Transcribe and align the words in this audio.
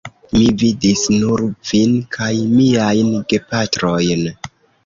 Mi 0.35 0.45
vidis 0.61 1.03
nur 1.15 1.43
vin 1.71 1.93
kaj 2.17 2.31
miajn 2.57 3.15
gepatrojn. 3.35 4.29